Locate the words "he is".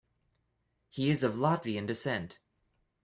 0.89-1.21